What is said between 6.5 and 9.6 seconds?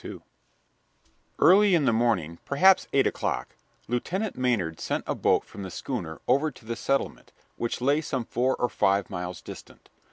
the settlement, which lay some four or five miles